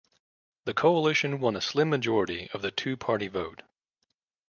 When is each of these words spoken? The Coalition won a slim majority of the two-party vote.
The 0.65 0.73
Coalition 0.73 1.39
won 1.39 1.55
a 1.55 1.61
slim 1.61 1.91
majority 1.91 2.49
of 2.55 2.63
the 2.63 2.71
two-party 2.71 3.27
vote. 3.27 3.61